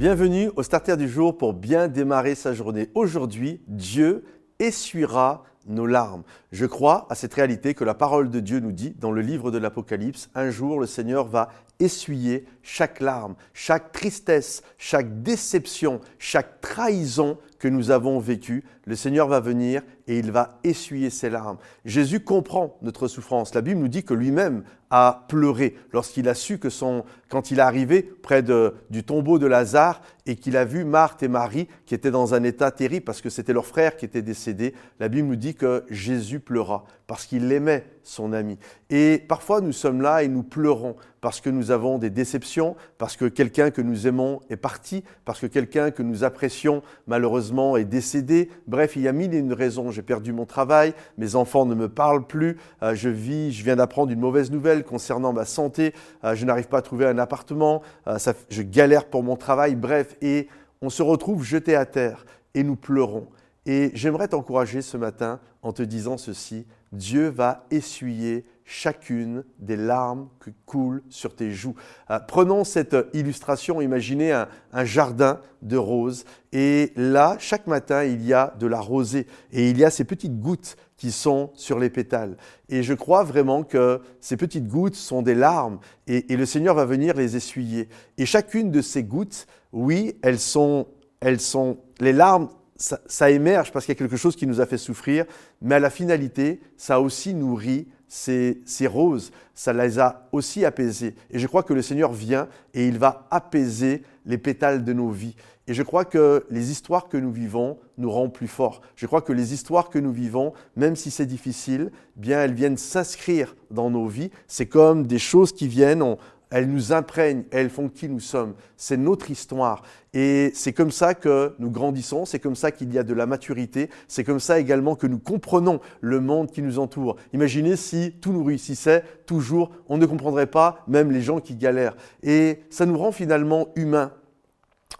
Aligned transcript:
Bienvenue 0.00 0.50
au 0.56 0.62
Starter 0.62 0.96
du 0.96 1.10
jour 1.10 1.36
pour 1.36 1.52
bien 1.52 1.86
démarrer 1.86 2.34
sa 2.34 2.54
journée. 2.54 2.88
Aujourd'hui, 2.94 3.60
Dieu 3.66 4.24
essuiera 4.58 5.44
nos 5.66 5.84
larmes. 5.84 6.22
Je 6.52 6.64
crois 6.64 7.06
à 7.10 7.14
cette 7.14 7.34
réalité 7.34 7.74
que 7.74 7.84
la 7.84 7.92
parole 7.92 8.30
de 8.30 8.40
Dieu 8.40 8.60
nous 8.60 8.72
dit 8.72 8.94
dans 8.98 9.12
le 9.12 9.20
livre 9.20 9.50
de 9.50 9.58
l'Apocalypse. 9.58 10.30
Un 10.34 10.48
jour, 10.48 10.80
le 10.80 10.86
Seigneur 10.86 11.26
va 11.26 11.50
essuyer 11.80 12.46
chaque 12.62 13.00
larme, 13.00 13.34
chaque 13.52 13.92
tristesse, 13.92 14.62
chaque 14.78 15.22
déception, 15.22 16.00
chaque 16.18 16.62
trahison 16.62 17.36
que 17.60 17.68
nous 17.68 17.92
avons 17.92 18.18
vécue. 18.18 18.64
Le 18.86 18.96
Seigneur 18.96 19.28
va 19.28 19.38
venir 19.38 19.82
et 20.08 20.18
il 20.18 20.32
va 20.32 20.58
essuyer 20.64 21.10
ses 21.10 21.30
larmes. 21.30 21.58
Jésus 21.84 22.20
comprend 22.20 22.76
notre 22.82 23.06
souffrance. 23.06 23.54
La 23.54 23.60
Bible 23.60 23.78
nous 23.78 23.88
dit 23.88 24.02
que 24.02 24.14
lui-même 24.14 24.64
a 24.88 25.26
pleuré 25.28 25.76
lorsqu'il 25.92 26.28
a 26.28 26.34
su 26.34 26.58
que 26.58 26.70
son, 26.70 27.04
quand 27.28 27.52
il 27.52 27.58
est 27.58 27.62
arrivé 27.62 28.02
près 28.02 28.42
du 28.42 29.04
tombeau 29.04 29.38
de 29.38 29.46
Lazare 29.46 30.00
et 30.26 30.34
qu'il 30.34 30.56
a 30.56 30.64
vu 30.64 30.84
Marthe 30.84 31.22
et 31.22 31.28
Marie 31.28 31.68
qui 31.86 31.94
étaient 31.94 32.10
dans 32.10 32.34
un 32.34 32.42
état 32.42 32.72
terrible 32.72 33.04
parce 33.04 33.20
que 33.20 33.30
c'était 33.30 33.52
leur 33.52 33.66
frère 33.66 33.96
qui 33.96 34.06
était 34.06 34.22
décédé. 34.22 34.74
La 34.98 35.08
Bible 35.08 35.28
nous 35.28 35.36
dit 35.36 35.54
que 35.54 35.84
Jésus 35.90 36.40
pleura 36.40 36.84
parce 37.06 37.26
qu'il 37.26 37.52
aimait 37.52 37.84
son 38.02 38.32
ami. 38.32 38.58
Et 38.88 39.22
parfois 39.28 39.60
nous 39.60 39.72
sommes 39.72 40.02
là 40.02 40.22
et 40.22 40.28
nous 40.28 40.42
pleurons 40.42 40.96
parce 41.20 41.40
que 41.40 41.50
nous 41.50 41.70
avons 41.70 41.98
des 41.98 42.10
déceptions, 42.10 42.76
parce 42.98 43.16
que 43.16 43.26
quelqu'un 43.26 43.70
que 43.70 43.82
nous 43.82 44.06
aimons 44.06 44.40
est 44.48 44.56
parti, 44.56 45.04
parce 45.24 45.40
que 45.40 45.46
quelqu'un 45.46 45.90
que 45.90 46.02
nous 46.02 46.24
apprécions 46.24 46.82
malheureusement 47.06 47.76
est 47.76 47.84
décédé. 47.84 48.50
Bref, 48.66 48.96
il 48.96 49.02
y 49.02 49.08
a 49.08 49.12
mille 49.12 49.34
et 49.34 49.38
une 49.38 49.52
raisons. 49.52 49.90
J'ai 49.90 50.02
perdu 50.02 50.32
mon 50.32 50.46
travail, 50.46 50.94
mes 51.18 51.36
enfants 51.36 51.66
ne 51.66 51.74
me 51.74 51.88
parlent 51.88 52.26
plus, 52.26 52.56
euh, 52.82 52.94
je 52.94 53.08
vis, 53.08 53.52
je 53.52 53.64
viens 53.64 53.76
d'apprendre 53.76 54.12
une 54.12 54.20
mauvaise 54.20 54.50
nouvelle 54.50 54.84
concernant 54.84 55.32
ma 55.32 55.44
santé, 55.44 55.94
euh, 56.24 56.34
je 56.34 56.44
n'arrive 56.44 56.68
pas 56.68 56.78
à 56.78 56.82
trouver 56.82 57.06
un 57.06 57.18
appartement, 57.18 57.82
euh, 58.06 58.18
je 58.48 58.62
galère 58.62 59.04
pour 59.04 59.22
mon 59.22 59.36
travail, 59.36 59.74
bref, 59.74 60.16
et 60.22 60.48
on 60.82 60.90
se 60.90 61.02
retrouve 61.02 61.44
jeté 61.44 61.76
à 61.76 61.84
terre 61.84 62.24
et 62.54 62.62
nous 62.62 62.76
pleurons. 62.76 63.26
Et 63.66 63.90
j'aimerais 63.94 64.28
t'encourager 64.28 64.82
ce 64.82 64.96
matin 64.96 65.40
en 65.62 65.72
te 65.72 65.82
disant 65.82 66.16
ceci, 66.16 66.66
Dieu 66.92 67.28
va 67.28 67.66
essuyer 67.70 68.44
chacune 68.64 69.44
des 69.58 69.76
larmes 69.76 70.28
qui 70.42 70.52
coulent 70.64 71.02
sur 71.08 71.34
tes 71.34 71.50
joues. 71.52 71.74
Euh, 72.10 72.18
prenons 72.26 72.64
cette 72.64 72.96
illustration, 73.12 73.80
imaginez 73.80 74.32
un, 74.32 74.84
jardin 74.84 75.40
de 75.62 75.76
roses, 75.76 76.24
et 76.52 76.92
là, 76.96 77.36
chaque 77.38 77.66
matin, 77.66 78.04
il 78.04 78.24
y 78.24 78.32
a 78.32 78.54
de 78.58 78.66
la 78.66 78.80
rosée, 78.80 79.26
et 79.52 79.68
il 79.68 79.78
y 79.78 79.84
a 79.84 79.90
ces 79.90 80.04
petites 80.04 80.40
gouttes 80.40 80.76
qui 80.96 81.10
sont 81.10 81.50
sur 81.54 81.78
les 81.78 81.90
pétales. 81.90 82.36
Et 82.68 82.82
je 82.82 82.94
crois 82.94 83.24
vraiment 83.24 83.62
que 83.62 84.00
ces 84.20 84.36
petites 84.36 84.68
gouttes 84.68 84.94
sont 84.94 85.22
des 85.22 85.34
larmes, 85.34 85.80
et, 86.06 86.32
et 86.32 86.36
le 86.36 86.46
Seigneur 86.46 86.74
va 86.74 86.84
venir 86.86 87.14
les 87.14 87.36
essuyer. 87.36 87.88
Et 88.18 88.26
chacune 88.26 88.70
de 88.70 88.80
ces 88.80 89.02
gouttes, 89.02 89.46
oui, 89.72 90.16
elles 90.22 90.38
sont, 90.38 90.86
elles 91.20 91.40
sont, 91.40 91.78
les 92.00 92.12
larmes 92.12 92.48
ça, 92.80 93.30
émerge 93.30 93.72
parce 93.72 93.84
qu'il 93.84 93.94
y 93.94 93.96
a 93.96 93.98
quelque 93.98 94.16
chose 94.16 94.36
qui 94.36 94.46
nous 94.46 94.60
a 94.60 94.66
fait 94.66 94.78
souffrir, 94.78 95.26
mais 95.60 95.74
à 95.74 95.80
la 95.80 95.90
finalité, 95.90 96.60
ça 96.76 96.96
a 96.96 97.00
aussi 97.00 97.34
nourri 97.34 97.88
ces, 98.08 98.62
roses, 98.86 99.30
ça 99.54 99.72
les 99.72 99.98
a 99.98 100.28
aussi 100.32 100.64
apaisées. 100.64 101.14
Et 101.30 101.38
je 101.38 101.46
crois 101.46 101.62
que 101.62 101.74
le 101.74 101.82
Seigneur 101.82 102.12
vient 102.12 102.48
et 102.74 102.88
il 102.88 102.98
va 102.98 103.26
apaiser 103.30 104.02
les 104.24 104.38
pétales 104.38 104.82
de 104.82 104.92
nos 104.92 105.10
vies. 105.10 105.36
Et 105.68 105.74
je 105.74 105.82
crois 105.82 106.04
que 106.04 106.44
les 106.50 106.72
histoires 106.72 107.08
que 107.08 107.16
nous 107.16 107.30
vivons 107.30 107.78
nous 107.98 108.10
rendent 108.10 108.32
plus 108.32 108.48
forts. 108.48 108.80
Je 108.96 109.06
crois 109.06 109.20
que 109.20 109.32
les 109.32 109.52
histoires 109.52 109.90
que 109.90 110.00
nous 110.00 110.10
vivons, 110.10 110.52
même 110.74 110.96
si 110.96 111.12
c'est 111.12 111.26
difficile, 111.26 111.92
bien 112.16 112.42
elles 112.42 112.54
viennent 112.54 112.78
s'inscrire 112.78 113.54
dans 113.70 113.90
nos 113.90 114.06
vies. 114.06 114.30
C'est 114.48 114.66
comme 114.66 115.06
des 115.06 115.20
choses 115.20 115.52
qui 115.52 115.68
viennent, 115.68 116.16
elles 116.50 116.68
nous 116.68 116.92
imprègnent, 116.92 117.44
elles 117.50 117.70
font 117.70 117.88
qui 117.88 118.08
nous 118.08 118.20
sommes. 118.20 118.54
C'est 118.76 118.96
notre 118.96 119.30
histoire. 119.30 119.82
Et 120.12 120.50
c'est 120.54 120.72
comme 120.72 120.90
ça 120.90 121.14
que 121.14 121.54
nous 121.58 121.70
grandissons, 121.70 122.24
c'est 122.24 122.40
comme 122.40 122.56
ça 122.56 122.72
qu'il 122.72 122.92
y 122.92 122.98
a 122.98 123.04
de 123.04 123.14
la 123.14 123.26
maturité, 123.26 123.90
c'est 124.08 124.24
comme 124.24 124.40
ça 124.40 124.58
également 124.58 124.96
que 124.96 125.06
nous 125.06 125.20
comprenons 125.20 125.80
le 126.00 126.20
monde 126.20 126.50
qui 126.50 126.62
nous 126.62 126.80
entoure. 126.80 127.16
Imaginez 127.32 127.76
si 127.76 128.12
tout 128.20 128.32
nous 128.32 128.42
réussissait 128.42 129.04
toujours, 129.26 129.70
on 129.88 129.98
ne 129.98 130.06
comprendrait 130.06 130.48
pas 130.48 130.84
même 130.88 131.12
les 131.12 131.22
gens 131.22 131.40
qui 131.40 131.54
galèrent. 131.54 131.96
Et 132.24 132.60
ça 132.70 132.86
nous 132.86 132.98
rend 132.98 133.12
finalement 133.12 133.68
humains 133.76 134.12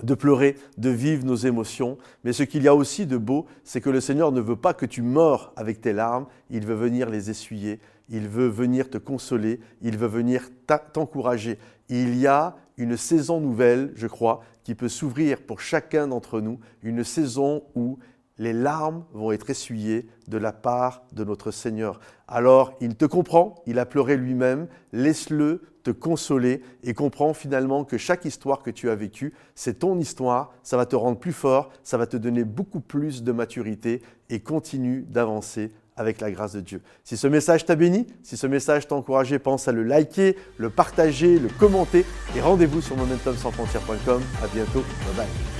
de 0.04 0.14
pleurer, 0.14 0.56
de 0.78 0.90
vivre 0.90 1.24
nos 1.24 1.36
émotions. 1.36 1.98
Mais 2.24 2.32
ce 2.32 2.42
qu'il 2.42 2.62
y 2.62 2.68
a 2.68 2.74
aussi 2.74 3.06
de 3.06 3.16
beau, 3.16 3.46
c'est 3.64 3.80
que 3.80 3.90
le 3.90 4.00
Seigneur 4.00 4.32
ne 4.32 4.40
veut 4.40 4.56
pas 4.56 4.74
que 4.74 4.86
tu 4.86 5.02
meurs 5.02 5.52
avec 5.56 5.80
tes 5.80 5.92
larmes, 5.92 6.26
il 6.50 6.66
veut 6.66 6.74
venir 6.74 7.10
les 7.10 7.30
essuyer 7.30 7.80
il 8.10 8.28
veut 8.28 8.48
venir 8.48 8.90
te 8.90 8.98
consoler, 8.98 9.60
il 9.80 9.96
veut 9.96 10.08
venir 10.08 10.50
t'encourager. 10.92 11.58
Il 11.88 12.18
y 12.18 12.26
a 12.26 12.56
une 12.76 12.96
saison 12.96 13.40
nouvelle, 13.40 13.92
je 13.94 14.06
crois, 14.06 14.42
qui 14.64 14.74
peut 14.74 14.88
s'ouvrir 14.88 15.40
pour 15.42 15.60
chacun 15.60 16.08
d'entre 16.08 16.40
nous, 16.40 16.58
une 16.82 17.04
saison 17.04 17.62
où 17.74 17.98
les 18.40 18.54
larmes 18.54 19.04
vont 19.12 19.30
être 19.32 19.50
essuyées 19.50 20.08
de 20.26 20.38
la 20.38 20.50
part 20.50 21.02
de 21.12 21.24
notre 21.24 21.50
Seigneur. 21.50 22.00
Alors, 22.26 22.74
il 22.80 22.96
te 22.96 23.04
comprend, 23.04 23.62
il 23.66 23.78
a 23.78 23.84
pleuré 23.84 24.16
lui-même, 24.16 24.66
laisse-le 24.92 25.62
te 25.82 25.90
consoler 25.90 26.62
et 26.82 26.94
comprends 26.94 27.34
finalement 27.34 27.84
que 27.84 27.98
chaque 27.98 28.24
histoire 28.24 28.62
que 28.62 28.70
tu 28.70 28.88
as 28.88 28.94
vécue, 28.94 29.34
c'est 29.54 29.80
ton 29.80 29.98
histoire, 29.98 30.54
ça 30.62 30.78
va 30.78 30.86
te 30.86 30.96
rendre 30.96 31.18
plus 31.18 31.34
fort, 31.34 31.70
ça 31.82 31.98
va 31.98 32.06
te 32.06 32.16
donner 32.16 32.44
beaucoup 32.44 32.80
plus 32.80 33.22
de 33.22 33.30
maturité 33.30 34.02
et 34.30 34.40
continue 34.40 35.02
d'avancer 35.02 35.70
avec 35.96 36.22
la 36.22 36.30
grâce 36.30 36.54
de 36.54 36.60
Dieu. 36.60 36.80
Si 37.04 37.18
ce 37.18 37.26
message 37.26 37.66
t'a 37.66 37.76
béni, 37.76 38.06
si 38.22 38.38
ce 38.38 38.46
message 38.46 38.88
t'a 38.88 38.94
encouragé, 38.94 39.38
pense 39.38 39.68
à 39.68 39.72
le 39.72 39.82
liker, 39.82 40.34
le 40.56 40.70
partager, 40.70 41.38
le 41.38 41.48
commenter 41.58 42.06
et 42.34 42.40
rendez-vous 42.40 42.80
sur 42.80 42.96
momentumsansfrontières.com. 42.96 44.22
À 44.42 44.46
bientôt. 44.46 44.80
Bye 44.80 45.16
bye. 45.26 45.59